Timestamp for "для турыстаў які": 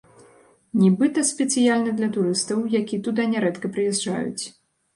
2.01-3.01